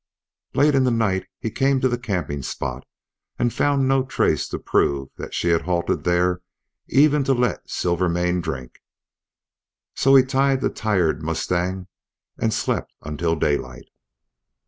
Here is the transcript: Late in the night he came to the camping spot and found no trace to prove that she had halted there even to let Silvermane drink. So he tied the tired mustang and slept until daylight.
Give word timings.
Late 0.55 0.73
in 0.73 0.83
the 0.83 0.89
night 0.89 1.27
he 1.37 1.51
came 1.51 1.79
to 1.81 1.87
the 1.87 1.99
camping 1.99 2.41
spot 2.41 2.87
and 3.37 3.53
found 3.53 3.87
no 3.87 4.01
trace 4.03 4.47
to 4.47 4.57
prove 4.57 5.09
that 5.17 5.35
she 5.35 5.49
had 5.49 5.61
halted 5.61 6.05
there 6.05 6.41
even 6.87 7.23
to 7.25 7.33
let 7.35 7.69
Silvermane 7.69 8.41
drink. 8.41 8.79
So 9.93 10.15
he 10.15 10.23
tied 10.23 10.61
the 10.61 10.71
tired 10.71 11.21
mustang 11.21 11.85
and 12.39 12.51
slept 12.51 12.91
until 13.03 13.35
daylight. 13.35 13.89